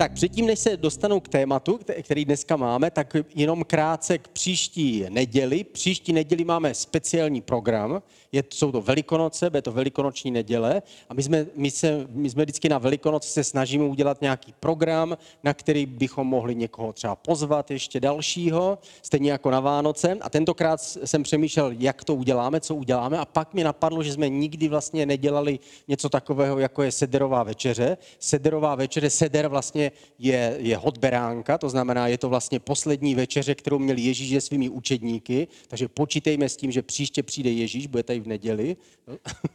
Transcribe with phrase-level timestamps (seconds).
[0.00, 5.04] Tak předtím, než se dostanu k tématu, který dneska máme, tak jenom krátce k příští
[5.08, 5.64] neděli.
[5.64, 8.02] Příští neděli máme speciální program,
[8.32, 12.42] je, jsou to Velikonoce, bude to Velikonoční neděle a my jsme, my, se, my jsme
[12.42, 17.70] vždycky na Velikonoce se snažíme udělat nějaký program, na který bychom mohli někoho třeba pozvat
[17.70, 20.16] ještě dalšího, stejně jako na Vánoce.
[20.20, 24.28] A tentokrát jsem přemýšlel, jak to uděláme, co uděláme a pak mi napadlo, že jsme
[24.28, 27.96] nikdy vlastně nedělali něco takového, jako je sederová večeře.
[28.18, 33.54] Sederová večeře, seder vlastně je, je hot beránka, to znamená, je to vlastně poslední večeře,
[33.54, 38.02] kterou měl Ježíš se svými učedníky, takže počítejme s tím, že příště přijde Ježíš, bude
[38.02, 38.76] tady v neděli,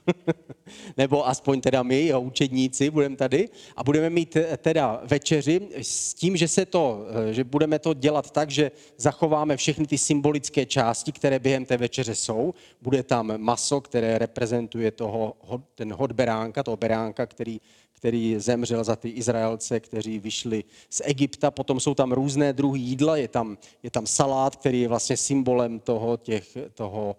[0.97, 6.37] nebo aspoň teda my, jeho učedníci, budeme tady a budeme mít teda večeři s tím,
[6.37, 11.39] že, se to, že budeme to dělat tak, že zachováme všechny ty symbolické části, které
[11.39, 12.53] během té večeře jsou.
[12.81, 15.35] Bude tam maso, které reprezentuje toho,
[15.75, 17.61] ten hod beránka, toho beránka, který
[17.95, 21.51] který zemřel za ty Izraelce, kteří vyšli z Egypta.
[21.51, 25.79] Potom jsou tam různé druhy jídla, je tam, je tam salát, který je vlastně symbolem
[25.79, 27.15] toho, těch, toho,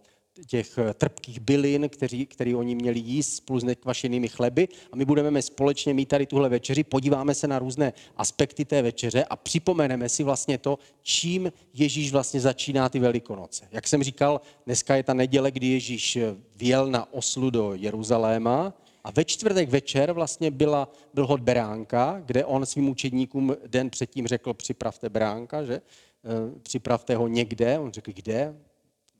[0.46, 4.68] těch trpkých bylin, který, který oni měli jíst spolu s nekvašenými chleby.
[4.92, 9.24] A my budeme společně mít tady tuhle večeři, podíváme se na různé aspekty té večeře
[9.24, 13.68] a připomeneme si vlastně to, čím Ježíš vlastně začíná ty velikonoce.
[13.72, 16.18] Jak jsem říkal, dneska je ta neděle, kdy Ježíš
[16.56, 18.74] vjel na oslu do Jeruzaléma,
[19.06, 24.26] a ve čtvrtek večer vlastně byla, byl hod beránka, kde on svým učedníkům den předtím
[24.26, 25.74] řekl, připravte beránka, že?
[25.74, 27.78] Eh, připravte ho někde.
[27.78, 28.56] On řekl, kde?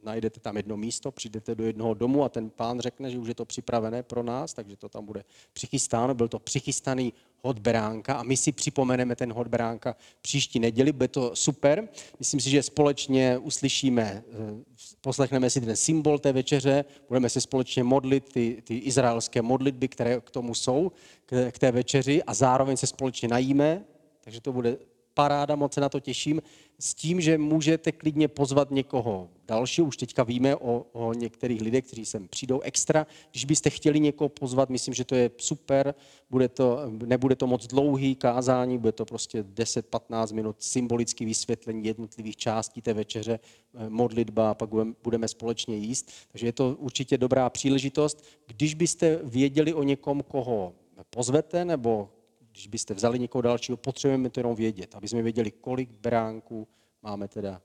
[0.06, 3.34] Najdete tam jedno místo, přijdete do jednoho domu a ten pán řekne, že už je
[3.34, 6.14] to připravené pro nás, takže to tam bude přichystáno.
[6.14, 11.08] Byl to přichystaný hod beránka a my si připomeneme ten hod beránka příští neděli, bude
[11.08, 11.88] to super.
[12.18, 14.64] Myslím si, že společně uslyšíme, eh,
[15.00, 20.20] poslechneme si ten symbol té večeře, budeme se společně modlit, ty, ty izraelské modlitby, které
[20.20, 20.92] k tomu jsou,
[21.26, 23.84] k, k té večeři a zároveň se společně najíme,
[24.20, 24.78] takže to bude
[25.16, 26.42] paráda, moc se na to těším,
[26.78, 29.86] s tím, že můžete klidně pozvat někoho dalšího.
[29.86, 33.06] Už teďka víme o, o některých lidech, kteří sem přijdou extra.
[33.30, 35.94] Když byste chtěli někoho pozvat, myslím, že to je super.
[36.30, 42.36] Bude to, nebude to moc dlouhý kázání, bude to prostě 10-15 minut symbolické vysvětlení jednotlivých
[42.36, 44.70] částí té večeře, eh, modlitba a pak
[45.04, 46.10] budeme společně jíst.
[46.32, 48.24] Takže je to určitě dobrá příležitost.
[48.46, 50.72] Když byste věděli o někom, koho
[51.10, 52.08] pozvete, nebo
[52.56, 56.68] když byste vzali někoho dalšího, potřebujeme to jenom vědět, aby jsme věděli, kolik beránků
[57.02, 57.62] máme teda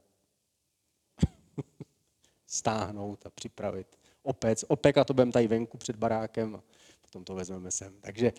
[2.47, 3.87] stáhnout a připravit.
[4.23, 6.63] Opec, opek a to budeme tady venku před barákem a
[7.01, 7.93] potom to vezmeme sem.
[8.01, 8.33] Takže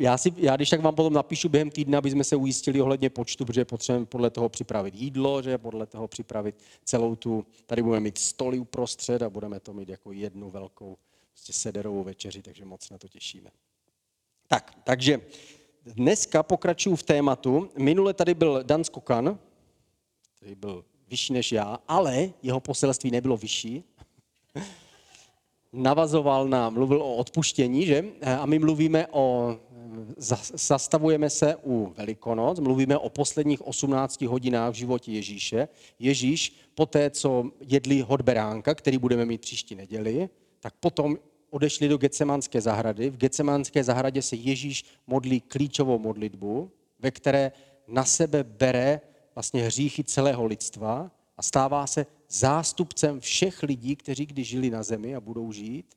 [0.00, 3.10] já, si, já když tak vám potom napíšu během týdne, aby jsme se ujistili ohledně
[3.10, 8.04] počtu, protože potřebujeme podle toho připravit jídlo, že podle toho připravit celou tu, tady budeme
[8.04, 10.98] mít stoly uprostřed a budeme to mít jako jednu velkou
[11.30, 13.50] prostě sederovou večeři, takže moc na to těšíme.
[14.48, 15.20] Tak, takže
[15.86, 17.70] dneska pokračuju v tématu.
[17.78, 19.38] Minule tady byl Dan Skokan,
[20.36, 23.84] který byl vyšší než já, ale jeho poselství nebylo vyšší.
[25.72, 28.04] Navazoval na, mluvil o odpuštění, že?
[28.40, 29.56] A my mluvíme o,
[30.54, 35.68] zastavujeme se u Velikonoc, mluvíme o posledních 18 hodinách v životě Ježíše.
[35.98, 40.28] Ježíš, po té, co jedli hodberánka, který budeme mít příští neděli,
[40.60, 41.16] tak potom
[41.50, 43.10] odešli do Getsemanské zahrady.
[43.10, 47.52] V Getsemanské zahradě se Ježíš modlí klíčovou modlitbu, ve které
[47.88, 49.00] na sebe bere
[49.34, 55.14] vlastně hříchy celého lidstva a stává se zástupcem všech lidí, kteří kdy žili na zemi
[55.14, 55.94] a budou žít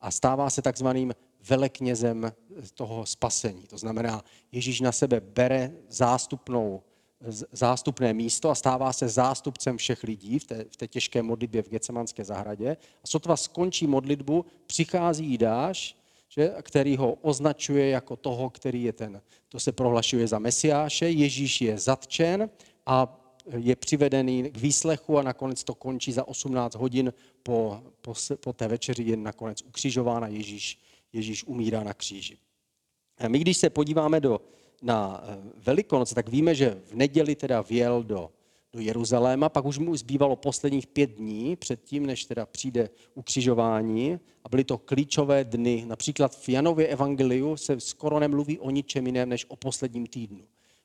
[0.00, 1.14] a stává se takzvaným
[1.48, 2.32] veleknězem
[2.74, 3.66] toho spasení.
[3.66, 6.82] To znamená, Ježíš na sebe bere zástupnou
[7.52, 11.68] zástupné místo a stává se zástupcem všech lidí v té, v té těžké modlitbě v
[11.68, 12.76] Gecemanské zahradě.
[13.04, 15.96] A sotva skončí modlitbu, přichází Jidáš,
[16.28, 21.10] že, který ho označuje jako toho, který je ten, to se prohlašuje za Mesiáše.
[21.10, 22.50] Ježíš je zatčen
[22.86, 23.20] a
[23.56, 27.12] je přivedený k výslechu a nakonec to končí za 18 hodin
[27.42, 30.78] po, po, po té večeři je nakonec ukřižován a Ježíš,
[31.12, 32.38] Ježíš umírá na kříži.
[33.18, 34.40] A my, když se podíváme do
[34.84, 38.30] na eh, Velikonoce, tak víme, že v neděli teda vjel do,
[38.72, 44.48] do Jeruzaléma, pak už mu zbývalo posledních pět dní předtím, než teda přijde ukřižování a
[44.48, 45.84] byly to klíčové dny.
[45.86, 50.44] Například v Janově evangeliu se skoro nemluví o ničem jiném, než o posledním týdnu.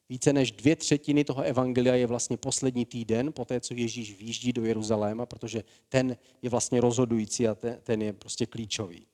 [0.10, 4.54] Více než dvě třetiny toho evangelia je vlastně poslední týden, po té, co Ježíš výjíždí
[4.54, 9.09] do Jeruzaléma, protože ten je vlastně rozhodující a ten, ten je prostě klíčový.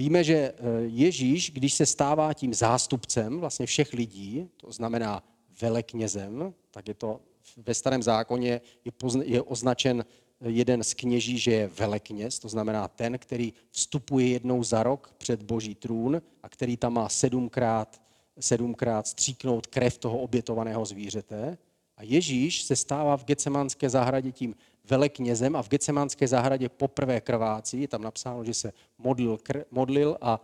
[0.00, 5.22] Víme, že eh, Ježíš, když se stává tím zástupcem vlastně všech lidí, to znamená
[5.60, 7.20] veleknězem, tak je to
[7.56, 10.04] ve starém zákoně je, pozna, je označen
[10.44, 15.42] jeden z kněží, že je velekněz, to znamená ten, který vstupuje jednou za rok před
[15.42, 18.02] boží trůn a který tam má sedmkrát,
[18.38, 21.58] sedmkrát stříknout krev toho obětovaného zvířete.
[21.96, 24.54] A Ježíš se stává v Getsemanské zahradě tím
[24.90, 27.80] veleknězem a v Getsemanské zahradě poprvé krvácí.
[27.80, 30.40] Je tam napsáno, že se modlil, kr, modlil a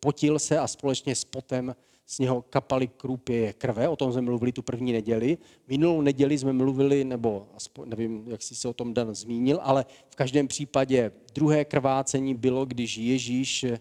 [0.00, 1.74] potil se a společně s potem
[2.06, 5.38] z něho kapaly krůpě krve, o tom jsme mluvili tu první neděli.
[5.68, 9.84] Minulou neděli jsme mluvili, nebo aspoň, nevím, jak jsi se o tom Dan zmínil, ale
[10.08, 13.78] v každém případě druhé krvácení bylo, když Ježíš eh,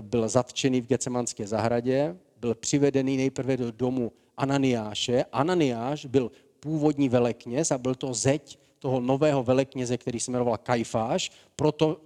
[0.00, 5.24] byl zatčený v Gecemanské zahradě, byl přivedený nejprve do domu Ananiáše.
[5.32, 6.30] Ananiáš byl
[6.60, 12.00] původní velekněz a byl to zeď toho nového velekněze, který se jmenoval Kajfáš, proto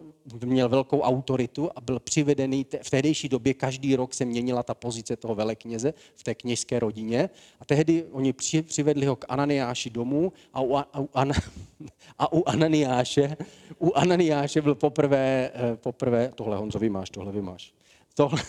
[0.45, 5.17] měl velkou autoritu a byl přivedený, v tehdejší době každý rok se měnila ta pozice
[5.17, 7.31] toho velekněze v té kněžské rodině
[7.61, 8.33] a tehdy oni
[8.63, 11.35] přivedli ho k Ananiáši domů a u, a u, Ana,
[12.19, 13.37] a u Ananiáše,
[13.79, 17.75] u Ananiáše byl poprvé, eh, poprvé, tohle Honzo vymáš, tohle vymáš.
[18.15, 18.43] Tohle,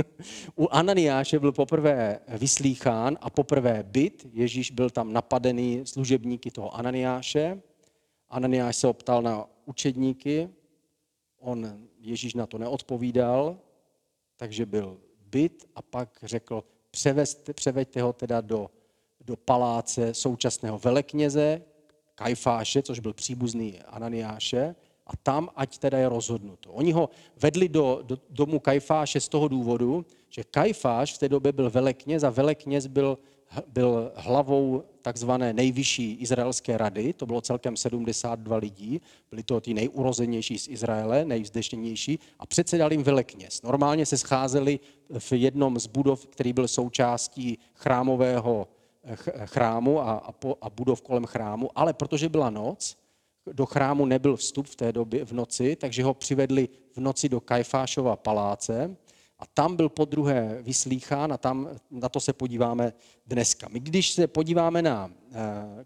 [0.56, 4.26] u Ananiáše byl poprvé vyslýchán a poprvé byt.
[4.32, 7.60] Ježíš byl tam napadený služebníky toho Ananiáše.
[8.34, 10.48] Ananiáš se optal na učedníky,
[11.38, 13.58] on, Ježíš na to neodpovídal,
[14.36, 18.70] takže byl byt a pak řekl, převeste, převeďte ho teda do,
[19.20, 21.62] do paláce současného velekněze,
[22.14, 24.74] Kajfáše, což byl příbuzný Ananiáše,
[25.06, 26.72] a tam ať teda je rozhodnuto.
[26.72, 31.52] Oni ho vedli do, do domu Kajfáše z toho důvodu, že Kajfáš v té době
[31.52, 33.18] byl velekněz a velekněz byl
[33.66, 40.58] byl hlavou takzvané nejvyšší izraelské rady, to bylo celkem 72 lidí, byli to ty nejurozenější
[40.58, 43.62] z Izraele, nejvzdešněnější, a předsedal jim velekněz.
[43.62, 44.80] Normálně se scházeli
[45.18, 48.68] v jednom z budov, který byl součástí chrámového
[49.44, 52.96] chrámu a, a, po, a budov kolem chrámu, ale protože byla noc,
[53.52, 57.40] do chrámu nebyl vstup v té době v noci, takže ho přivedli v noci do
[57.40, 58.96] Kajfášova paláce
[59.44, 62.92] a tam byl po druhé vyslýchán a tam na to se podíváme
[63.26, 63.68] dneska.
[63.70, 65.36] My když se podíváme na, eh,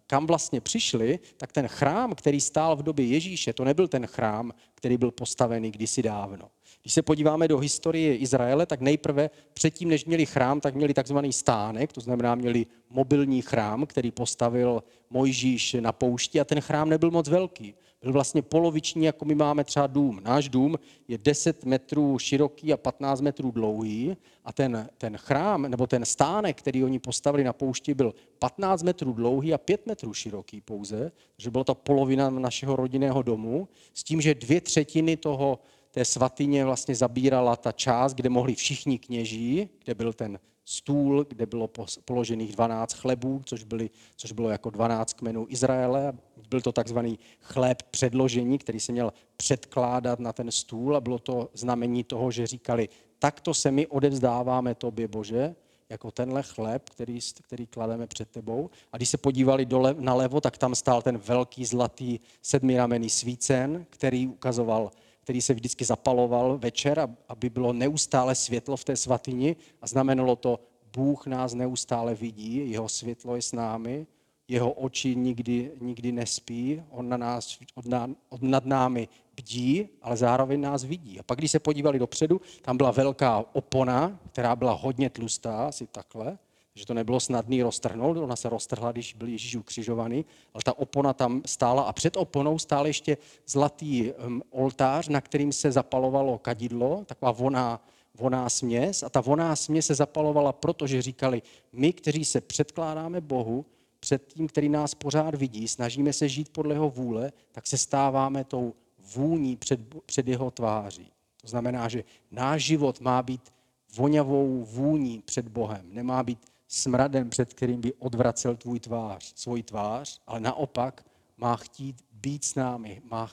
[0.06, 4.52] kam vlastně přišli, tak ten chrám, který stál v době Ježíše, to nebyl ten chrám,
[4.74, 6.50] který byl postavený kdysi dávno.
[6.82, 11.32] Když se podíváme do historie Izraele, tak nejprve předtím, než měli chrám, tak měli takzvaný
[11.32, 17.10] stánek, to znamená měli mobilní chrám, který postavil Mojžíš na poušti a ten chrám nebyl
[17.10, 20.20] moc velký byl vlastně poloviční, jako my máme třeba dům.
[20.24, 20.76] Náš dům
[21.08, 26.58] je 10 metrů široký a 15 metrů dlouhý a ten, ten chrám, nebo ten stánek,
[26.58, 31.50] který oni postavili na poušti, byl 15 metrů dlouhý a 5 metrů široký pouze, takže
[31.50, 35.58] byla to polovina našeho rodinného domu, s tím, že dvě třetiny toho,
[35.98, 41.46] té svatyně vlastně zabírala ta část, kde mohli všichni kněží, kde byl ten stůl, kde
[41.46, 41.70] bylo
[42.04, 46.12] položených 12 chlebů, což, byly, což bylo jako 12 kmenů Izraele.
[46.50, 51.50] Byl to takzvaný chléb předložení, který se měl předkládat na ten stůl a bylo to
[51.54, 55.54] znamení toho, že říkali, takto se my odevzdáváme tobě, Bože,
[55.88, 58.70] jako tenhle chléb, který, který klademe před tebou.
[58.92, 64.26] A když se podívali dole, nalevo, tak tam stál ten velký zlatý sedmiramený svícen, který
[64.26, 64.90] ukazoval
[65.28, 70.60] který se vždycky zapaloval večer, aby bylo neustále světlo v té svatyni a znamenalo to,
[70.96, 74.06] Bůh nás neustále vidí, jeho světlo je s námi,
[74.48, 80.16] jeho oči nikdy, nikdy nespí, on na nás, od, ná, od nad námi bdí, ale
[80.16, 81.20] zároveň nás vidí.
[81.20, 85.86] A pak, když se podívali dopředu, tam byla velká opona, která byla hodně tlustá, asi
[85.86, 86.38] takhle,
[86.78, 91.12] že to nebylo snadné roztrhnout, ona se roztrhla, když byl Ježíš ukřižovaný, ale ta opona
[91.12, 93.16] tam stála a před oponou stál ještě
[93.46, 94.12] zlatý
[94.50, 97.80] oltář, na kterým se zapalovalo kadidlo, taková voná,
[98.14, 101.42] voná směs a ta voná směs se zapalovala, protože říkali,
[101.72, 103.66] my, kteří se předkládáme Bohu,
[104.00, 108.44] před tím, který nás pořád vidí, snažíme se žít podle jeho vůle, tak se stáváme
[108.44, 108.74] tou
[109.14, 111.10] vůní před, před jeho tváří.
[111.40, 113.52] To znamená, že náš život má být
[113.96, 115.86] voňavou vůní před Bohem.
[115.92, 121.04] Nemá být smradem, před kterým by odvracel tvůj tvář, svůj tvář, ale naopak
[121.36, 123.30] má chtít být s námi, má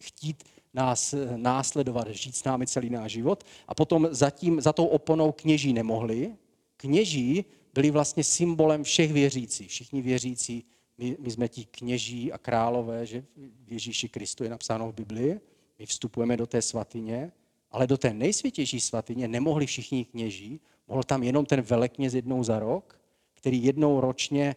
[0.00, 3.44] chtít nás následovat, žít s námi celý náš život.
[3.68, 6.36] A potom zatím, za tou oponou kněží nemohli.
[6.76, 9.70] Kněží byli vlastně symbolem všech věřících.
[9.70, 10.64] Všichni věřící,
[10.98, 13.24] my, my jsme ti kněží a králové, že
[13.64, 15.40] v Ježíši Kristu je napsáno v Biblii.
[15.78, 17.32] My vstupujeme do té svatyně,
[17.70, 22.58] ale do té nejsvětější svatyně nemohli všichni kněží, Mohl tam jenom ten velekněz jednou za
[22.58, 23.00] rok,
[23.34, 24.56] který jednou ročně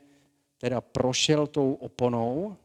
[0.57, 2.55] teda prošel tou oponou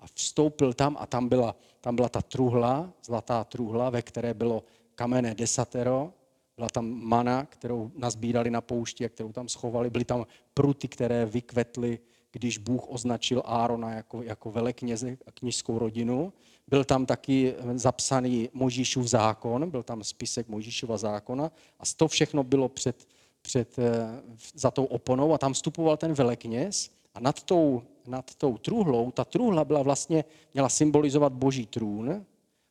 [0.00, 4.64] a vstoupil tam a tam byla, tam byla ta truhla, zlatá truhla, ve které bylo
[4.94, 6.12] kamenné desatero,
[6.56, 11.26] byla tam mana, kterou nazbírali na poušti a kterou tam schovali, byly tam pruty, které
[11.26, 11.98] vykvetly,
[12.34, 16.32] když Bůh označil Árona jako, jako velekněze a knižskou rodinu.
[16.68, 22.68] Byl tam taky zapsaný Možíšův zákon, byl tam spisek Možíšova zákona a to všechno bylo
[22.68, 23.08] před,
[23.42, 24.22] před, eh,
[24.54, 29.24] za tou oponou a tam vstupoval ten velekněz a nad tou, nad tou truhlou, ta
[29.24, 30.24] truhla byla vlastně,
[30.54, 32.24] měla symbolizovat boží trůn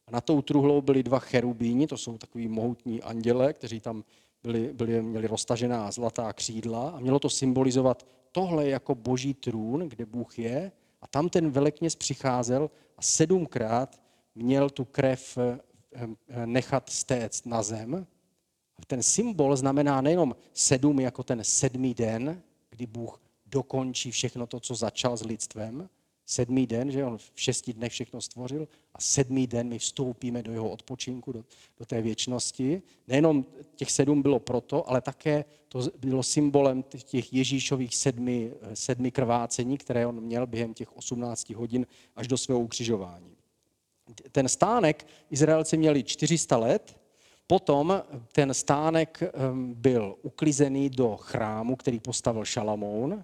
[0.08, 4.04] a nad tou truhlou byly dva cherubíni, to jsou takový mohutní anděle, kteří tam
[4.44, 10.06] byli, byli, měli roztažená zlatá křídla a mělo to symbolizovat tohle jako boží trůn, kde
[10.06, 10.72] Bůh je
[11.02, 14.02] a tam ten velekněz přicházel a sedmkrát
[14.36, 15.60] měl tu krev eh,
[15.94, 18.08] eh, nechat stéct na zem.
[18.78, 24.60] A ten symbol znamená nejenom sedm jako ten sedmý den, kdy Bůh dokončí všechno to,
[24.60, 25.90] co začal s lidstvem.
[26.26, 30.52] Sedmý den, že on v šesti dnech všechno stvořil a sedmý den my vstoupíme do
[30.52, 31.46] jeho odpočinku, do,
[31.80, 32.82] do té věčnosti.
[33.08, 39.78] Nejenom těch sedm bylo proto, ale také to bylo symbolem těch Ježíšových sedmi, sedmi krvácení,
[39.78, 43.36] které on měl během těch 18 hodin až do svého ukřižování.
[44.32, 46.98] Ten stánek Izraelci měli 400 let,
[47.48, 49.24] potom ten stánek
[49.74, 53.24] byl uklizený do chrámu, který postavil Šalamoun,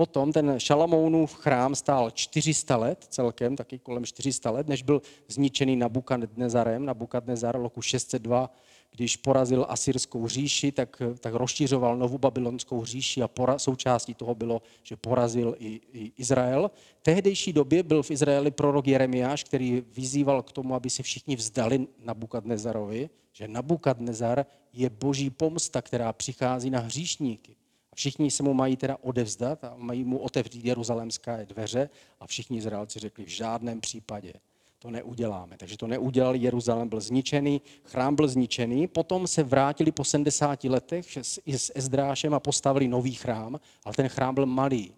[0.00, 5.76] Potom ten Šalamounův chrám stál 400 let, celkem taky kolem 400 let, než byl zničený
[5.76, 6.84] Nabukadnezarem.
[6.84, 8.50] Nabukadnezar roku 602,
[8.90, 14.62] když porazil asyrskou říši, tak, tak rozšířoval novou babylonskou říši a pora, součástí toho bylo,
[14.82, 16.70] že porazil i, i Izrael.
[16.98, 21.36] V tehdejší době byl v Izraeli prorok Jeremiáš, který vyzýval k tomu, aby se všichni
[21.36, 27.59] vzdali Nabukadnezarovi, že Nabukadnezar je boží pomsta, která přichází na hříšníky.
[28.00, 31.90] Všichni se mu mají teda odevzdat a mají mu otevřít jeruzalémské dveře
[32.20, 34.32] a všichni Izraelci řekli v žádném případě
[34.78, 35.56] to neuděláme.
[35.56, 41.16] Takže to neudělali, Jeruzalém byl zničený, chrám byl zničený, potom se vrátili po 70 letech
[41.46, 44.94] s Ezdrášem a postavili nový chrám, ale ten chrám byl malý.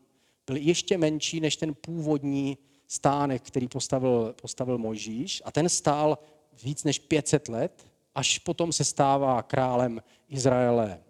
[0.47, 6.19] Byl ještě menší než ten původní stánek, který postavil, postavil Mojžíš a ten stál
[6.65, 11.01] víc než 500 let, až potom se stává králem Izraele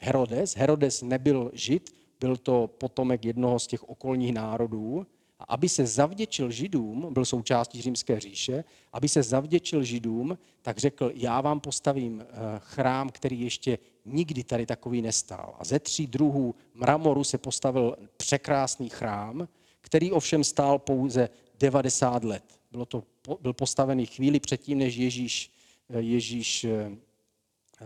[0.00, 0.56] Herodes.
[0.56, 5.06] Herodes nebyl žid, byl to potomek jednoho z těch okolních národů.
[5.38, 11.10] A aby se zavděčil židům, byl součástí římské říše, aby se zavděčil židům, tak řekl,
[11.14, 15.56] já vám postavím eh, chrám, který ještě nikdy tady takový nestál.
[15.58, 19.48] A ze tří druhů mramoru se postavil překrásný chrám,
[19.80, 22.44] který ovšem stál pouze 90 let.
[22.70, 23.02] Bylo to,
[23.40, 25.50] byl postavený chvíli předtím, než Ježíš,
[25.90, 26.66] eh, Ježíš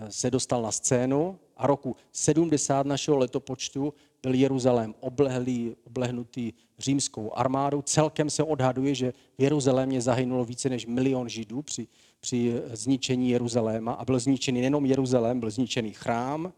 [0.08, 7.82] se dostal na scénu a roku 70 našeho letopočtu byl Jeruzalém oblehlý, oblehnutý římskou armádou.
[7.82, 11.88] Celkem se odhaduje, že v Jeruzalémě zahynulo více než milion židů při,
[12.20, 16.52] při zničení Jeruzaléma a byl zničený nejenom Jeruzalém, byl zničený chrám,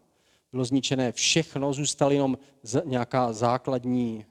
[0.51, 2.37] bylo zničené všechno, zůstal jenom
[2.85, 4.25] nějaká základní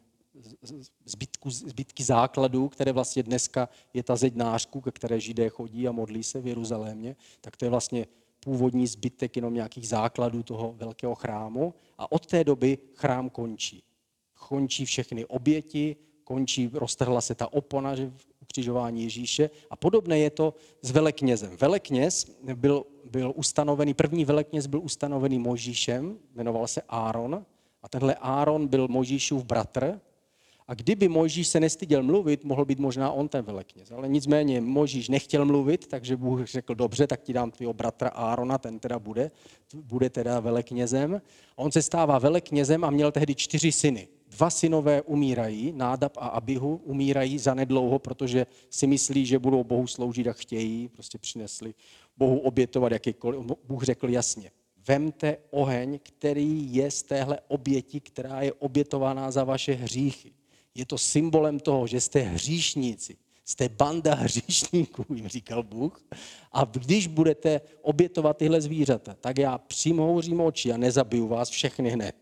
[1.04, 5.93] zbytku, zbytky základů, které vlastně dneska je ta zeď nářku, ke které židé chodí a
[5.93, 8.07] modlí se v Jeruzalémě, tak to je vlastně
[8.44, 13.82] původní zbytek jenom nějakých základů toho velkého chrámu a od té doby chrám končí.
[14.48, 20.30] Končí všechny oběti, končí, roztrhla se ta opona že v ukřižování Ježíše a podobné je
[20.30, 21.56] to s veleknězem.
[21.56, 27.46] Velekněz byl, byl ustanovený, první velekněz byl ustanovený Možíšem, jmenoval se Áron
[27.82, 30.00] a tenhle Áron byl Možíšův bratr,
[30.68, 33.92] a kdyby Mojžíš se nestyděl mluvit, mohl být možná on ten velekněz.
[33.92, 38.59] Ale nicméně Mojžíš nechtěl mluvit, takže Bůh řekl, dobře, tak ti dám tvého bratra Árona,
[38.59, 39.30] ten teda bude,
[39.75, 41.23] bude teda veleknězem.
[41.56, 44.09] A on se stává veleknězem a měl tehdy čtyři syny.
[44.28, 50.28] Dva synové umírají, Nádab a Abihu umírají zanedlouho, protože si myslí, že budou Bohu sloužit
[50.28, 51.75] a chtějí, prostě přinesli
[52.16, 53.40] Bohu obětovat jakýkoliv.
[53.68, 54.50] Bůh řekl jasně,
[54.88, 60.33] vemte oheň, který je z téhle oběti, která je obětovaná za vaše hříchy
[60.75, 63.16] je to symbolem toho, že jste hříšníci.
[63.45, 66.04] Jste banda hříšníků, jim říkal Bůh.
[66.52, 72.16] A když budete obětovat tyhle zvířata, tak já přimhouřím oči a nezabiju vás všechny hned.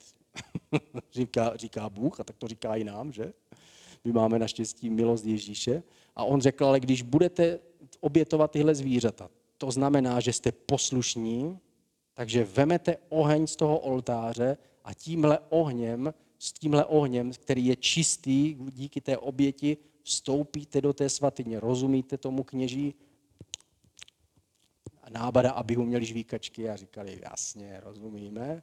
[1.13, 3.33] říká, říká Bůh a tak to říká i nám, že?
[4.05, 5.83] My máme naštěstí milost Ježíše.
[6.17, 7.59] A on řekl, ale když budete
[8.01, 9.29] obětovat tyhle zvířata,
[9.59, 11.59] to znamená, že jste poslušní,
[12.15, 18.55] takže vemete oheň z toho oltáře a tímhle ohněm s tímhle ohněm, který je čistý
[18.71, 21.61] díky té oběti, vstoupíte do té svatyně.
[21.61, 22.95] Rozumíte tomu kněží?
[25.03, 28.63] A nábada, aby ho měli žvíkačky a říkali, jasně, rozumíme.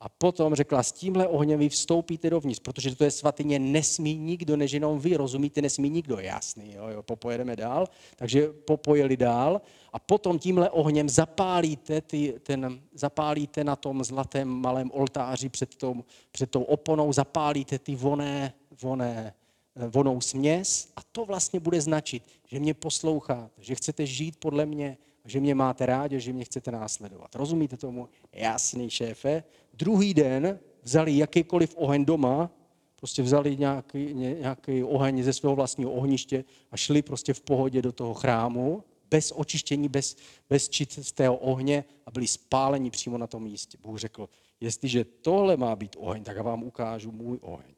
[0.00, 4.56] A potom řekla, s tímhle ohněm vy vstoupíte dovnitř, protože to je svatyně, nesmí nikdo,
[4.56, 7.86] než jenom vy, rozumíte, nesmí nikdo, jasný, jo, jo, popojedeme dál.
[8.16, 9.60] Takže popojeli dál.
[9.92, 16.04] A potom tímhle ohněm zapálíte, ty, ten, zapálíte na tom zlatém malém oltáři před tou,
[16.32, 18.52] před tou oponou, zapálíte ty voné,
[18.82, 19.34] voné,
[19.76, 20.88] eh, vonou směs.
[20.96, 25.54] A to vlastně bude značit, že mě posloucháte, že chcete žít podle mě, že mě
[25.54, 27.34] máte rádi, že mě chcete následovat.
[27.34, 28.08] Rozumíte tomu?
[28.32, 29.44] Jasný, šéfe.
[29.74, 32.50] Druhý den vzali jakýkoliv oheň doma,
[32.96, 37.92] prostě vzali nějaký, nějaký oheň ze svého vlastního ohniště a šli prostě v pohodě do
[37.92, 40.16] toho chrámu, bez očištění, bez,
[40.50, 43.78] bez čistého ohně a byli spáleni přímo na tom místě.
[43.82, 44.28] Bůh řekl,
[44.60, 47.74] jestliže tohle má být oheň, tak já vám ukážu můj oheň.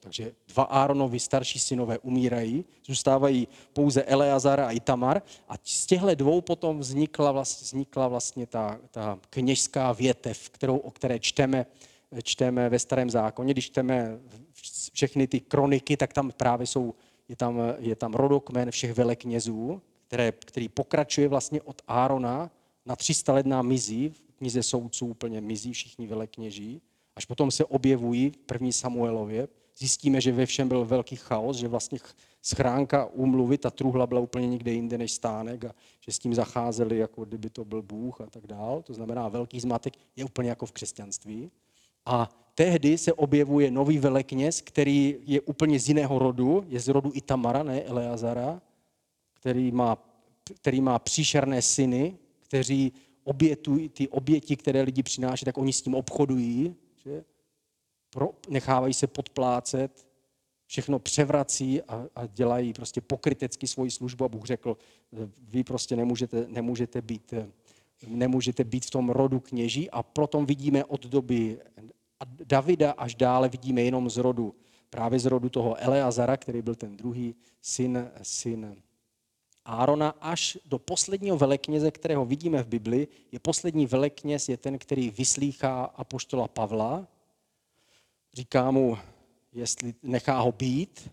[0.00, 5.22] Takže dva Áronovi starší synové umírají, zůstávají pouze Eleazar a Itamar.
[5.48, 10.90] A z těchto dvou potom vznikla vlastně, vznikla vlastně ta, ta kněžská větev, kterou, o
[10.90, 11.66] které čteme,
[12.22, 13.52] čteme ve starém zákoně.
[13.52, 14.18] Když čteme
[14.92, 16.94] všechny ty kroniky, tak tam právě jsou,
[17.28, 22.50] je tam, je tam rodokmen všech veleknězů, které, který pokračuje vlastně od Árona
[22.86, 26.82] na 300 let nám mizí, v knize soudců úplně mizí všichni velekněží
[27.18, 29.48] až potom se objevují v první Samuelově,
[29.78, 31.98] zjistíme, že ve všem byl velký chaos, že vlastně
[32.42, 36.98] schránka úmluvy, ta truhla byla úplně někde jinde než stánek a že s tím zacházeli,
[36.98, 38.82] jako kdyby to byl Bůh a tak dál.
[38.82, 41.50] To znamená, velký zmatek je úplně jako v křesťanství.
[42.06, 47.10] A tehdy se objevuje nový velekněz, který je úplně z jiného rodu, je z rodu
[47.14, 48.62] Itamara, ne Eleazara,
[49.34, 49.98] který má,
[50.54, 52.92] který má příšerné syny, kteří
[53.24, 56.74] obětují ty oběti, které lidi přináší, tak oni s tím obchodují,
[57.08, 57.24] že?
[58.10, 60.06] Pro, nechávají se podplácet,
[60.66, 64.76] všechno převrací a, a dělají prostě pokrytecky svoji službu a Bůh řekl,
[65.38, 67.34] vy prostě nemůžete, nemůžete, být,
[68.06, 71.58] nemůžete být v tom rodu kněží a proto vidíme od doby
[72.44, 74.54] Davida až dále vidíme jenom z rodu,
[74.90, 78.76] právě z rodu toho Eleazara, který byl ten druhý syn, syn
[79.68, 85.10] Árona, až do posledního velekněze, kterého vidíme v Bibli, je poslední velekněz, je ten, který
[85.10, 87.08] vyslýchá apoštola Pavla.
[88.34, 88.98] Říká mu,
[89.52, 91.10] jestli nechá ho být.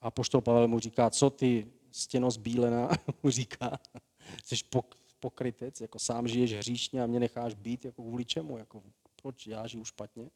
[0.00, 2.88] A apoštol Pavel mu říká, co ty stěno zbílená,
[3.22, 3.78] mu říká,
[4.44, 4.56] jsi
[5.20, 8.82] pokrytec, jako sám žiješ hříšně a mě necháš být, jako kvůli čemu, jako
[9.22, 10.30] proč já žiju špatně.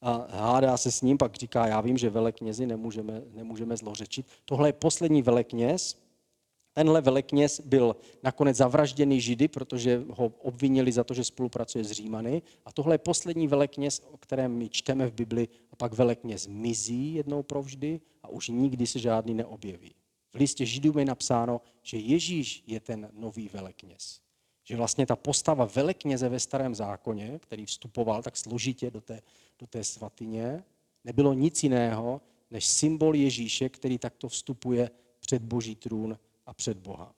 [0.00, 4.26] A hádá se s ním, pak říká, já vím, že veleknězi nemůžeme, nemůžeme zlořečit.
[4.44, 6.05] Tohle je poslední velekněz,
[6.78, 12.42] Tenhle velekněz byl nakonec zavražděný Židy, protože ho obvinili za to, že spolupracuje s Římany.
[12.64, 15.48] A tohle je poslední velekněz, o kterém my čteme v Bibli.
[15.72, 19.94] A pak velekněz mizí jednou provždy a už nikdy se žádný neobjeví.
[20.32, 24.20] V listě Židům je napsáno, že Ježíš je ten nový velekněz.
[24.64, 29.22] Že vlastně ta postava velekněze ve starém zákoně, který vstupoval tak složitě do té,
[29.58, 30.64] do té svatyně,
[31.04, 37.14] nebylo nic jiného, než symbol Ježíše, který takto vstupuje před boží trůn a před Boha.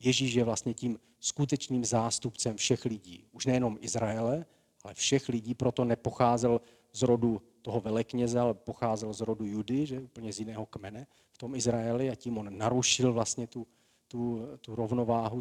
[0.00, 3.26] Ježíš je vlastně tím skutečným zástupcem všech lidí.
[3.32, 4.46] Už nejenom Izraele,
[4.84, 6.60] ale všech lidí, proto nepocházel
[6.92, 11.38] z rodu toho velekněze, ale pocházel z rodu Judy, že úplně z jiného kmene v
[11.38, 13.66] tom Izraeli a tím on narušil vlastně tu,
[14.08, 15.40] tu, tu rovnováhu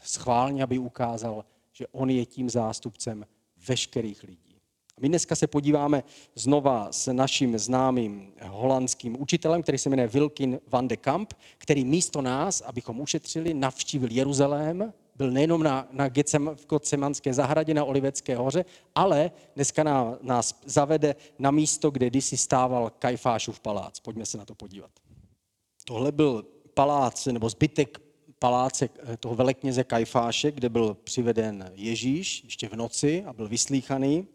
[0.00, 3.26] schválně, aby ukázal, že on je tím zástupcem
[3.68, 4.51] veškerých lidí.
[5.00, 10.88] My dneska se podíváme znova s naším známým holandským učitelem, který se jmenuje Wilkin van
[10.88, 16.66] de Kamp, který místo nás, abychom ušetřili, navštívil Jeruzalém, byl nejenom na, na Gecem, v
[16.66, 22.90] Gotsemanské zahradě na Olivecké hoře, ale dneska na, nás zavede na místo, kde kdysi stával
[22.98, 24.00] Kajfášův palác.
[24.00, 24.90] Pojďme se na to podívat.
[25.84, 27.98] Tohle byl palác, nebo zbytek
[28.38, 34.26] paláce eh, toho velekněze Kajfáše, kde byl přiveden Ježíš ještě v noci a byl vyslíchaný.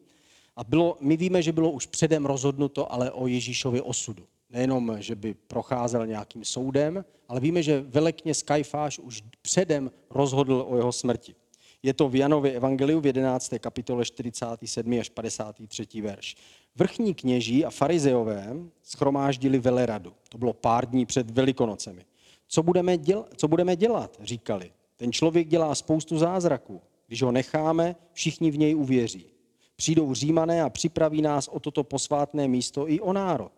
[0.58, 4.28] A bylo, my víme, že bylo už předem rozhodnuto, ale o Ježíšově osudu.
[4.50, 10.78] Nejenom, že by procházel nějakým soudem, ale víme, že velekněz Kajfáš už předem rozhodl o
[10.78, 11.36] jeho smrti.
[11.84, 13.54] Je to v Janově evangeliu v 11.
[13.60, 15.00] kapitole 47.
[15.00, 16.02] až 53.
[16.02, 16.36] verš.
[16.76, 20.14] Vrchní kněží a farizeové schromáždili veleradu.
[20.30, 22.06] To bylo pár dní před Velikonocemi.
[22.48, 24.72] Co budeme, dělat, co budeme dělat, říkali.
[24.96, 26.82] Ten člověk dělá spoustu zázraků.
[27.08, 29.37] Když ho necháme, všichni v něj uvěří.
[29.78, 33.52] Přijdou římané a připraví nás o toto posvátné místo i o národ.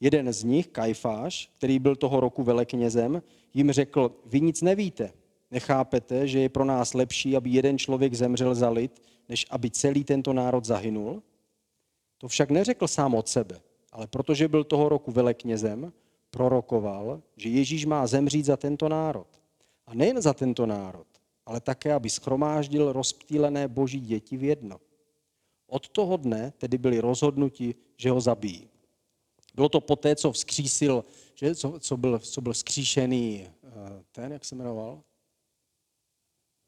[0.00, 3.22] Jeden z nich, Kajfáš, který byl toho roku veleknězem,
[3.54, 5.12] jim řekl, vy nic nevíte,
[5.50, 10.04] nechápete, že je pro nás lepší, aby jeden člověk zemřel za lid, než aby celý
[10.04, 11.22] tento národ zahynul?
[12.18, 13.60] To však neřekl sám od sebe,
[13.92, 15.92] ale protože byl toho roku veleknězem,
[16.30, 19.26] prorokoval, že Ježíš má zemřít za tento národ.
[19.86, 21.06] A nejen za tento národ,
[21.46, 24.80] ale také, aby schromáždil rozptýlené boží děti v jedno.
[25.66, 28.68] Od toho dne tedy byli rozhodnuti, že ho zabijí.
[29.54, 33.70] Bylo to poté, co vzkřísil, že, co, co, byl, co byl vzkříšený eh,
[34.12, 35.02] ten, jak se jmenoval?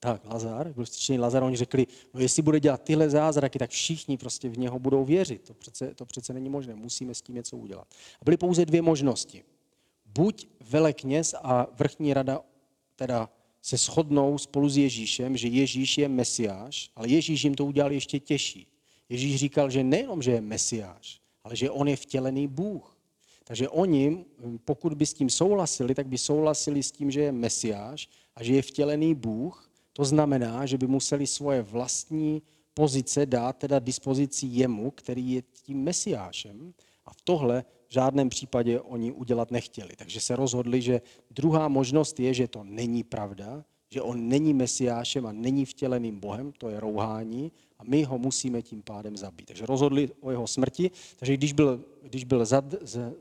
[0.00, 4.18] Tak, Lazar, byl vzkříšený Lazar, oni řekli, no jestli bude dělat tyhle zázraky, tak všichni
[4.18, 5.42] prostě v něho budou věřit.
[5.42, 7.88] To přece, to přece není možné, musíme s tím něco udělat.
[8.20, 9.44] A byly pouze dvě možnosti.
[10.04, 12.40] Buď velekněz a vrchní rada
[12.96, 13.30] teda
[13.62, 18.20] se shodnou spolu s Ježíšem, že Ježíš je mesiáš, ale Ježíš jim to udělal ještě
[18.20, 18.66] těžší.
[19.08, 22.96] Ježíš říkal, že nejenom, že je mesiáš, ale že on je vtělený Bůh.
[23.44, 24.24] Takže oni,
[24.64, 28.54] pokud by s tím souhlasili, tak by souhlasili s tím, že je mesiáš a že
[28.54, 29.70] je vtělený Bůh.
[29.92, 32.42] To znamená, že by museli svoje vlastní
[32.74, 36.74] pozice dát teda dispozici jemu, který je tím mesiášem.
[37.04, 39.96] A v tohle v žádném případě oni udělat nechtěli.
[39.96, 45.26] Takže se rozhodli, že druhá možnost je, že to není pravda, že on není mesiášem
[45.26, 49.46] a není vtěleným Bohem, to je rouhání, a my ho musíme tím pádem zabít.
[49.46, 52.64] Takže rozhodli o jeho smrti, takže když byl, když byl zad,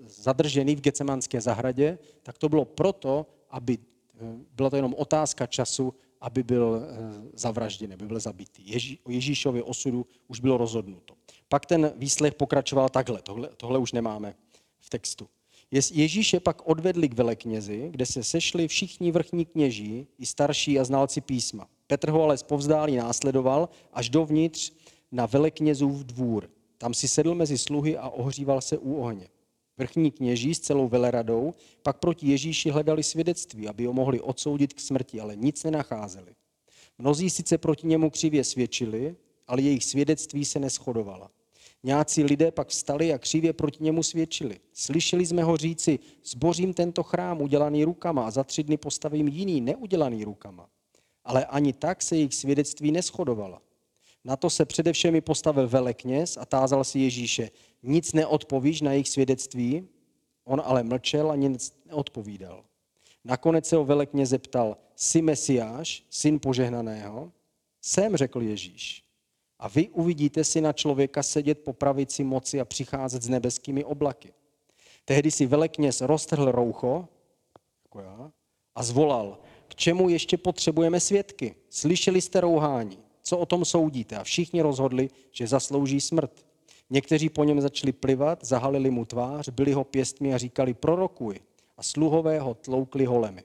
[0.06, 3.78] zadržený v Gecemanské zahradě, tak to bylo proto, aby,
[4.22, 6.88] eh, byla to jenom otázka času, aby byl eh,
[7.34, 8.72] zavražděn, aby byl zabitý.
[8.72, 11.14] Ježí, o Ježíšově osudu už bylo rozhodnuto.
[11.50, 14.36] Pak ten výslech pokračoval takhle, tohle, tohle už nemáme
[14.80, 15.28] v textu.
[15.72, 21.22] Ježíše pak odvedli k veleknězi, kde se sešli všichni vrchní kněží, i starší a znalci
[21.22, 21.68] písma.
[21.88, 24.72] Petr ho ale zpovzdálí následoval až dovnitř
[25.12, 26.50] na veleknězův dvůr.
[26.78, 29.28] Tam si sedl mezi sluhy a ohříval se u ohně.
[29.78, 34.80] Vrchní kněží s celou veleradou pak proti Ježíši hledali svědectví, aby ho mohli odsoudit k
[34.80, 36.36] smrti, ale nic nenacházeli.
[36.98, 39.16] Mnozí sice proti němu křivě svědčili,
[39.48, 41.32] ale jejich svědectví se neschodovala.
[41.84, 44.60] Nějací lidé pak vstali a křivě proti němu svědčili.
[44.74, 49.62] Slyšeli jsme ho říci, zbořím tento chrám udělaný rukama a za tři dny postavím jiný
[49.62, 50.70] neudělaný rukama.
[51.28, 53.62] Ale ani tak se jejich svědectví neschodovala.
[54.24, 57.50] Na to se především postavil velekněz a tázal si Ježíše,
[57.84, 59.88] nic neodpovíš na jejich svědectví?
[60.44, 62.64] On ale mlčel a nic neodpovídal.
[63.24, 67.32] Nakonec se ho velekně zeptal, jsi Mesiáš, syn požehnaného?
[67.82, 69.04] Jsem, řekl Ježíš.
[69.60, 74.34] A vy uvidíte si na člověka sedět po pravici moci a přicházet s nebeskými oblaky.
[75.06, 77.08] Tehdy si velekněz roztrhl roucho
[77.86, 78.32] jako já,
[78.76, 79.38] a zvolal,
[79.78, 81.56] čemu ještě potřebujeme svědky?
[81.70, 84.16] Slyšeli jste rouhání, co o tom soudíte?
[84.16, 86.46] A všichni rozhodli, že zaslouží smrt.
[86.90, 91.40] Někteří po něm začali plivat, zahalili mu tvář, byli ho pěstmi a říkali prorokuj.
[91.78, 93.44] A sluhové ho tloukli holemi.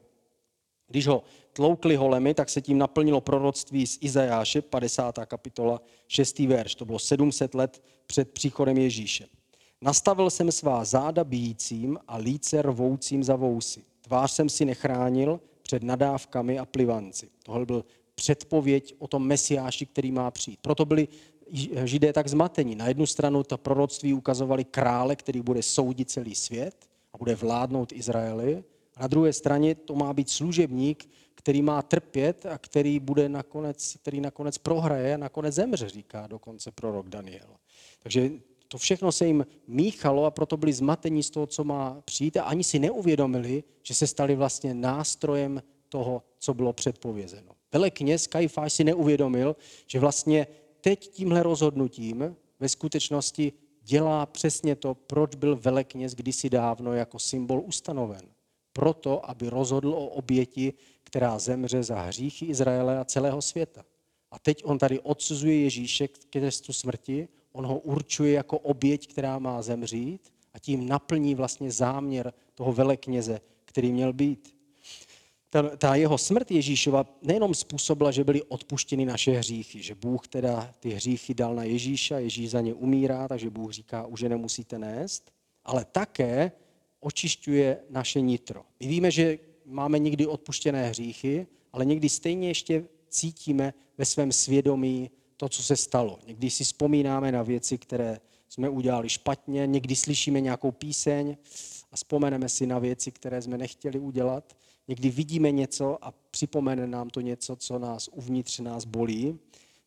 [0.88, 5.18] Když ho tloukli holemi, tak se tím naplnilo proroctví z Izajáše, 50.
[5.26, 6.38] kapitola, 6.
[6.38, 6.74] verš.
[6.74, 9.26] To bylo 700 let před příchodem Ježíše.
[9.80, 13.84] Nastavil jsem svá záda bíjícím a líce rvoucím za vousy.
[14.00, 17.28] Tvář jsem si nechránil před nadávkami a plivanci.
[17.42, 20.60] Tohle byl předpověď o tom mesiáši, který má přijít.
[20.62, 21.08] Proto byli
[21.84, 22.74] židé tak zmatení.
[22.74, 27.92] Na jednu stranu to proroctví ukazovali krále, který bude soudit celý svět a bude vládnout
[27.92, 28.64] Izraeli.
[28.96, 33.96] A na druhé straně to má být služebník, který má trpět a který bude nakonec,
[34.02, 37.48] který nakonec prohraje a nakonec zemře, říká dokonce prorok Daniel.
[38.02, 38.30] Takže
[38.72, 42.42] to všechno se jim míchalo a proto byli zmatení z toho, co má přijít a
[42.42, 47.52] ani si neuvědomili, že se stali vlastně nástrojem toho, co bylo předpovězeno.
[47.72, 49.56] Velekněz Kajfáš si neuvědomil,
[49.86, 50.46] že vlastně
[50.80, 57.62] teď tímhle rozhodnutím ve skutečnosti dělá přesně to, proč byl velekněz kdysi dávno jako symbol
[57.64, 58.22] ustanoven.
[58.72, 60.72] Proto, aby rozhodl o oběti,
[61.04, 63.84] která zemře za hříchy Izraele a celého světa.
[64.30, 69.38] A teď on tady odsuzuje Ježíše k trestu smrti, on ho určuje jako oběť, která
[69.38, 74.56] má zemřít a tím naplní vlastně záměr toho velekněze, který měl být
[75.50, 80.74] ta, ta jeho smrt Ježíšova nejenom způsobila, že byly odpuštěny naše hříchy, že Bůh teda
[80.80, 84.78] ty hříchy dal na Ježíša, Ježíš za ně umírá, takže Bůh říká, už je nemusíte
[84.78, 85.32] nést,
[85.64, 86.52] ale také
[87.00, 88.62] očišťuje naše nitro.
[88.80, 95.10] My víme, že máme někdy odpuštěné hříchy, ale někdy stejně ještě cítíme ve svém svědomí
[95.42, 96.18] to, co se stalo.
[96.26, 101.36] Někdy si vzpomínáme na věci, které jsme udělali špatně, někdy slyšíme nějakou píseň
[101.92, 104.56] a vzpomeneme si na věci, které jsme nechtěli udělat.
[104.88, 109.38] Někdy vidíme něco a připomene nám to něco, co nás uvnitř nás bolí.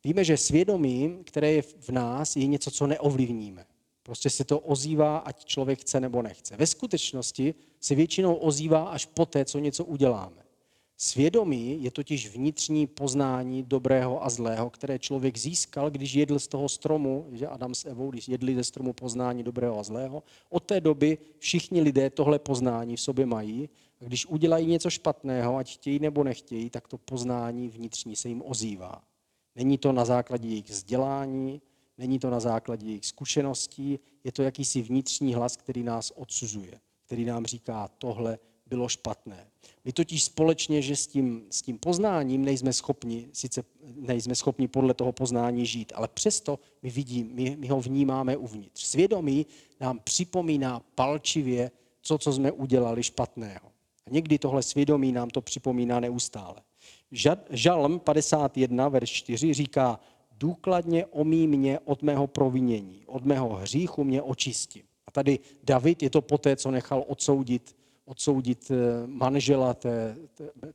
[0.03, 3.65] Víme, že svědomí, které je v nás, je něco, co neovlivníme.
[4.03, 6.57] Prostě se to ozývá, ať člověk chce nebo nechce.
[6.57, 10.44] Ve skutečnosti se většinou ozývá až poté, co něco uděláme.
[10.97, 16.69] Svědomí je totiž vnitřní poznání dobrého a zlého, které člověk získal, když jedl z toho
[16.69, 20.23] stromu, že Adam s Evou, když jedli ze stromu poznání dobrého a zlého.
[20.49, 23.69] Od té doby všichni lidé tohle poznání v sobě mají.
[24.01, 28.43] A když udělají něco špatného, ať chtějí nebo nechtějí, tak to poznání vnitřní se jim
[28.45, 29.03] ozývá.
[29.55, 31.61] Není to na základě jejich vzdělání,
[31.97, 37.25] není to na základě jejich zkušeností, je to jakýsi vnitřní hlas, který nás odsuzuje, který
[37.25, 39.47] nám říká, tohle bylo špatné.
[39.85, 43.63] My totiž společně, že s tím, s tím poznáním nejsme schopni, sice
[43.95, 48.83] nejsme schopni podle toho poznání žít, ale přesto my, vidím, my, my ho vnímáme uvnitř.
[48.83, 49.45] Svědomí
[49.79, 53.71] nám připomíná palčivě, co, co jsme udělali špatného.
[54.07, 56.61] A někdy tohle svědomí nám to připomíná neustále.
[57.49, 59.99] Žalm 51, verš 4 říká,
[60.31, 64.83] důkladně omí mě od mého provinění, od mého hříchu mě očistí.
[65.07, 67.75] A tady David je to poté, co nechal odsoudit,
[68.05, 70.15] odsoudit eh, manžela té,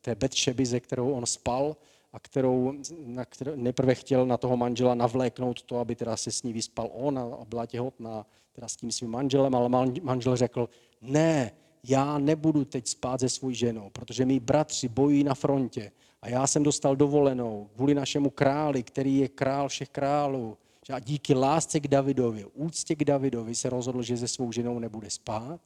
[0.01, 1.77] té Betšeby, ze kterou on spal
[2.13, 6.43] a kterou, na kterou nejprve chtěl na toho manžela navléknout to, aby teda se s
[6.43, 9.69] ní vyspal on a byla těhotná teda s tím svým manželem, ale
[10.03, 10.69] manžel řekl,
[11.03, 11.53] ne,
[11.85, 16.47] já nebudu teď spát se svou ženou, protože mý bratři bojují na frontě a já
[16.47, 20.59] jsem dostal dovolenou kvůli našemu králi, který je král všech králů.
[20.93, 25.11] A díky lásce k Davidovi, úctě k Davidovi se rozhodl, že se svou ženou nebude
[25.11, 25.61] spát.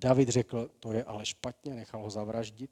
[0.00, 2.70] David řekl, to je ale špatně, nechal ho zavraždit,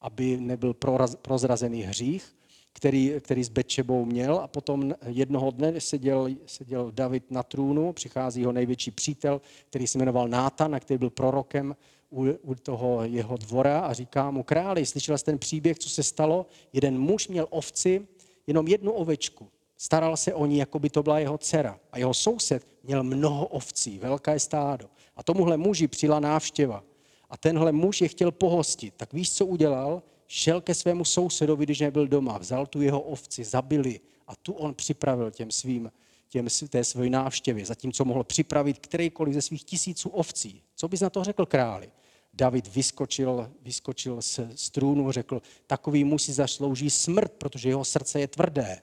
[0.00, 0.74] aby nebyl
[1.22, 2.36] prozrazený hřích,
[2.72, 4.38] který, který s Betšebou měl.
[4.38, 9.98] A potom jednoho dne seděl, seděl David na trůnu, přichází jeho největší přítel, který se
[9.98, 11.76] jmenoval Nátan a který byl prorokem
[12.10, 16.02] u, u toho jeho dvora a říká mu, králi, slyšel jsi ten příběh, co se
[16.02, 16.46] stalo?
[16.72, 18.06] Jeden muž měl ovci,
[18.46, 19.48] jenom jednu ovečku.
[19.82, 21.80] Staral se o ní, jako by to byla jeho dcera.
[21.92, 24.90] A jeho soused měl mnoho ovcí, velké stádo.
[25.16, 26.84] A tomuhle muži přijela návštěva.
[27.30, 28.94] A tenhle muž je chtěl pohostit.
[28.96, 30.02] Tak víš, co udělal?
[30.26, 34.74] Šel ke svému sousedovi, když nebyl doma, vzal tu jeho ovci, zabili a tu on
[34.74, 35.92] připravil těm svým,
[36.28, 40.62] těm, té své návštěvě, zatímco mohl připravit kterýkoliv ze svých tisíců ovcí.
[40.76, 41.90] Co bys na to řekl králi?
[42.34, 48.28] David vyskočil, vyskočil z strůnu, řekl, takový muž si zaslouží smrt, protože jeho srdce je
[48.28, 48.82] tvrdé.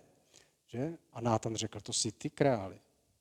[0.68, 0.98] Že?
[1.14, 2.80] A Nátan řekl, to si ty králi,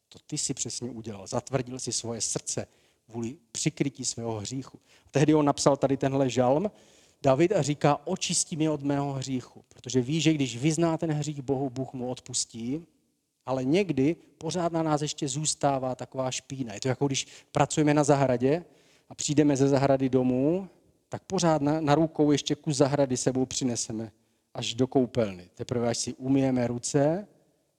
[0.08, 2.66] to ty si přesně udělal, zatvrdil si svoje srdce
[3.10, 4.78] kvůli přikrytí svého hříchu.
[5.06, 6.70] A tehdy on napsal tady tenhle žalm,
[7.22, 11.42] David a říká, očistí mě od mého hříchu, protože ví, že když vyzná ten hřích
[11.42, 12.86] Bohu, Bůh mu odpustí,
[13.46, 16.74] ale někdy pořád na nás ještě zůstává taková špína.
[16.74, 18.64] Je to jako když pracujeme na zahradě
[19.08, 20.68] a přijdeme ze zahrady domů,
[21.08, 24.12] tak pořád na, na rukou ještě kus zahrady sebou přineseme
[24.54, 25.50] až do koupelny.
[25.54, 27.28] Teprve až si umyjeme ruce,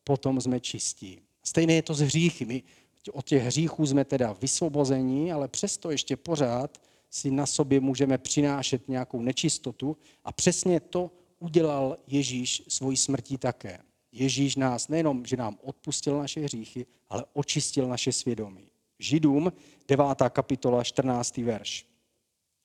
[0.08, 1.22] potom jsme čistí.
[1.44, 2.46] Stejné je to s hříchy.
[2.46, 2.64] My
[3.12, 8.88] od těch hříchů jsme teda vysvobození, ale přesto ještě pořád si na sobě můžeme přinášet
[8.88, 13.80] nějakou nečistotu a přesně to udělal Ježíš svojí smrtí také.
[14.12, 18.72] Ježíš nás nejenom, že nám odpustil naše hříchy, ale očistil naše svědomí.
[19.00, 19.54] Židům
[19.88, 20.06] 9.
[20.30, 21.38] kapitola 14.
[21.38, 21.86] verš.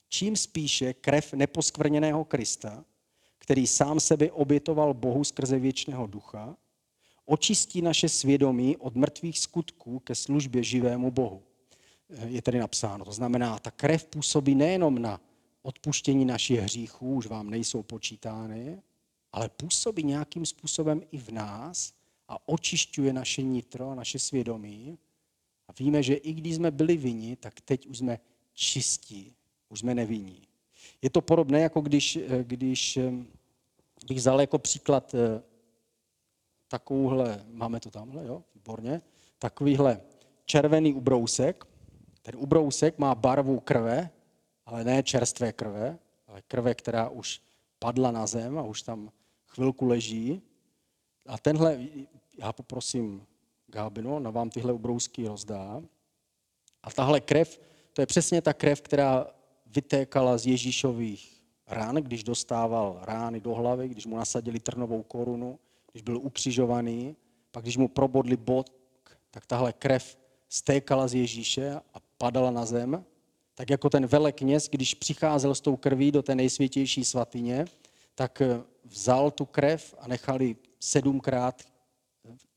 [0.09, 2.85] Čím spíše krev neposkvrněného Krista,
[3.39, 6.57] který sám sebe obětoval Bohu skrze věčného ducha,
[7.33, 11.43] očistí naše svědomí od mrtvých skutků ke službě živému Bohu.
[12.27, 13.05] Je tady napsáno.
[13.05, 15.21] To znamená, ta krev působí nejenom na
[15.63, 18.83] odpuštění našich hříchů, už vám nejsou počítány,
[19.33, 21.93] ale působí nějakým způsobem i v nás
[22.29, 24.99] a očišťuje naše nitro, naše svědomí,
[25.69, 28.19] a víme, že i když jsme byli vinni, tak teď už jsme
[28.55, 29.33] čistí,
[29.69, 30.43] už jsme nevinní.
[31.03, 33.13] Je to podobné, jako když, eh, když eh,
[34.09, 35.43] bych vzal jako příklad eh,
[36.73, 39.03] takovouhle, máme to tamhle, jo, výborně,
[39.39, 40.01] takovýhle
[40.45, 41.65] červený ubrousek.
[42.23, 44.11] Ten ubrousek má barvu krve,
[44.67, 47.43] ale ne čerstvé krve, ale krve, která už
[47.79, 49.13] padla na zem a už tam
[49.47, 50.43] chvilku leží.
[51.27, 51.79] A tenhle,
[52.39, 53.27] já poprosím
[53.67, 55.83] Gábino, na vám tyhle ubrousky rozdá.
[56.83, 57.61] A tahle krev,
[57.93, 59.27] to je přesně ta krev, která
[59.67, 65.59] vytékala z Ježíšových rán, když dostával rány do hlavy, když mu nasadili trnovou korunu,
[65.93, 67.17] když byl ukřižovaný,
[67.51, 68.73] pak když mu probodli bod,
[69.31, 73.05] tak tahle krev stékala z Ježíše a padala na zem,
[73.55, 77.65] tak jako ten velekněz, když přicházel s tou krví do té nejsvětější svatyně,
[78.15, 78.43] tak
[78.85, 81.63] vzal tu krev a nechali sedmkrát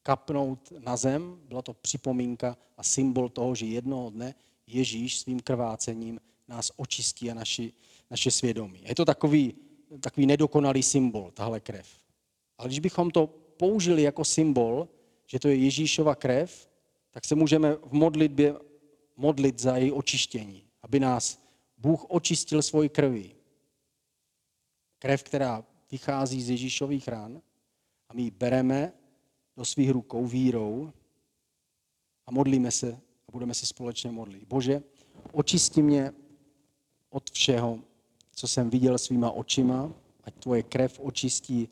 [0.04, 1.39] kapnout na zem.
[1.48, 4.36] Byla to připomínka a symbol toho, že jednoho dne
[4.67, 7.74] Ježíš svým krvácením nás očistí a naši,
[8.10, 8.80] naše svědomí.
[8.84, 9.54] Je to takový,
[10.00, 12.04] takový nedokonalý symbol, tahle krev.
[12.57, 14.87] Ale když bychom to použili jako symbol,
[15.27, 16.69] že to je Ježíšova krev,
[17.11, 18.55] tak se můžeme v modlitbě
[19.17, 21.43] modlit za její očištění, aby nás
[21.77, 23.35] Bůh očistil svoji krví.
[24.99, 27.41] Krev, která vychází z Ježíšových rán
[28.09, 28.93] a my ji bereme
[29.57, 30.91] do svých rukou vírou
[32.25, 34.43] a modlíme se a budeme se společně modlit.
[34.43, 34.83] Bože,
[35.31, 36.13] očisti mě
[37.09, 37.79] od všeho,
[38.31, 41.69] co jsem viděl svýma očima, ať tvoje krev očistí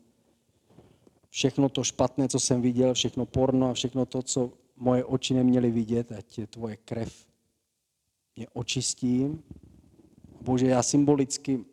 [1.34, 5.70] všechno to špatné, co jsem viděl, všechno porno a všechno to, co moje oči neměly
[5.70, 7.26] vidět, ať je tvoje krev
[8.36, 9.42] mě očistí.
[10.40, 11.64] Bože, já symbolicky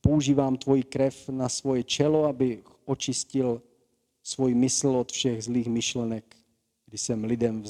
[0.00, 3.62] používám tvoji krev na svoje čelo, aby očistil
[4.22, 6.36] svůj mysl od všech zlých myšlenek,
[6.86, 7.64] kdy jsem lidem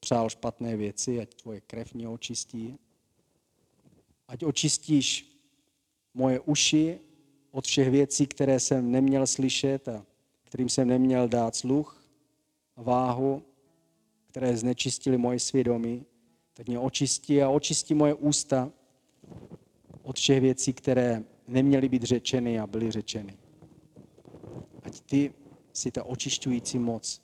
[0.00, 2.78] přál špatné věci, ať tvoje krev mě očistí.
[4.28, 5.26] Ať očistíš
[6.14, 6.98] moje uši
[7.50, 10.06] od všech věcí, které jsem neměl slyšet a
[10.46, 12.02] kterým jsem neměl dát sluch
[12.76, 13.42] a váhu,
[14.26, 16.06] které znečistily moje svědomí,
[16.54, 18.70] tak mě očistí a očistí moje ústa
[20.02, 23.36] od všech věcí, které neměly být řečeny a byly řečeny.
[24.82, 25.34] Ať ty
[25.72, 27.22] si ta očišťující moc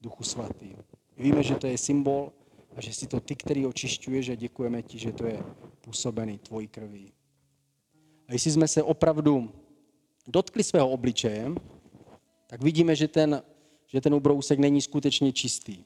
[0.00, 0.76] Duchu Svatý.
[1.16, 2.32] Víme, že to je symbol
[2.76, 5.42] a že si to ty, který očišťuješ a děkujeme ti, že to je
[5.80, 7.12] působený tvojí krví.
[8.28, 9.52] A jestli jsme se opravdu
[10.26, 11.52] dotkli svého obličeje,
[12.48, 13.42] tak vidíme, že ten,
[13.86, 15.84] že ten ubrousek není skutečně čistý.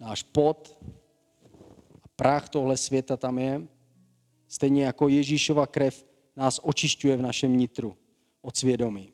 [0.00, 0.78] Náš pot
[2.04, 3.62] a prach tohle světa tam je,
[4.48, 7.96] stejně jako Ježíšova krev nás očišťuje v našem nitru
[8.42, 9.12] od svědomí.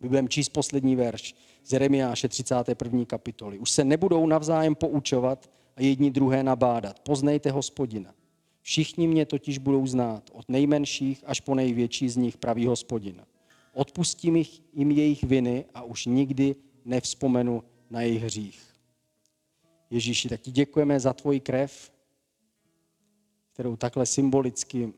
[0.00, 3.04] My budeme číst poslední verš z Jeremiáše 31.
[3.04, 3.58] kapitoly.
[3.58, 7.00] Už se nebudou navzájem poučovat a jedni druhé nabádat.
[7.00, 8.14] Poznejte hospodina.
[8.60, 13.26] Všichni mě totiž budou znát, od nejmenších až po největší z nich pravý hospodina.
[13.74, 14.36] Odpustím
[14.72, 18.74] jim jejich viny a už nikdy nevzpomenu na jejich hřích.
[19.90, 21.92] Ježíši, tak ti děkujeme za tvoji krev,
[23.52, 24.92] kterou takhle symbolicky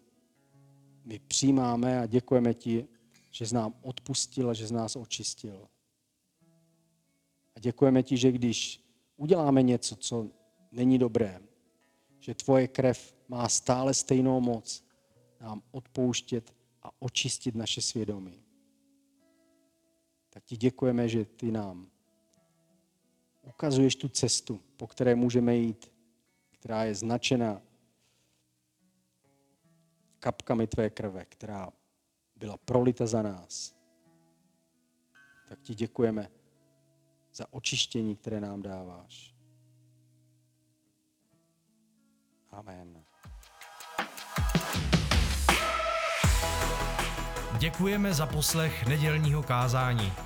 [1.05, 2.89] my přijímáme a děkujeme ti,
[3.31, 5.69] že jsi nám odpustil a že z nás očistil.
[7.57, 8.81] A děkujeme ti, že když
[9.17, 10.29] uděláme něco, co
[10.73, 11.41] není dobré,
[12.21, 14.85] že tvoje krev má stále stejnou moc
[15.41, 18.46] nám odpouštět a očistit naše svědomí.
[20.37, 21.91] Tak ti děkujeme, že ty nám
[23.43, 25.93] ukazuješ tu cestu, po které můžeme jít,
[26.51, 27.63] která je značena
[30.19, 31.69] kapkami tvé krve, která
[32.37, 33.75] byla prolita za nás.
[35.49, 36.31] Tak ti děkujeme
[37.35, 39.35] za očištění, které nám dáváš.
[42.51, 43.05] Amen.
[47.59, 50.26] Děkujeme za poslech nedělního kázání.